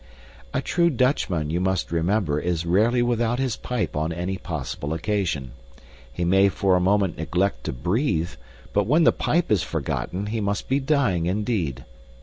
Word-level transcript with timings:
A 0.51 0.63
true 0.63 0.89
Dutchman, 0.89 1.51
you 1.51 1.59
must 1.59 1.91
remember, 1.91 2.39
is 2.39 2.65
rarely 2.65 3.03
without 3.03 3.37
his 3.37 3.55
pipe 3.55 3.95
on 3.95 4.11
any 4.11 4.35
possible 4.35 4.95
occasion. 4.95 5.51
He 6.11 6.25
may 6.25 6.49
for 6.49 6.75
a 6.75 6.79
moment 6.81 7.17
neglect 7.19 7.65
to 7.65 7.71
breathe, 7.71 8.31
but 8.73 8.87
when 8.87 9.03
the 9.03 9.11
pipe 9.11 9.51
is 9.51 9.61
forgotten, 9.61 10.25
he 10.25 10.41
must 10.41 10.67
be 10.67 10.79
dying 10.79 11.27
indeed. 11.27 11.85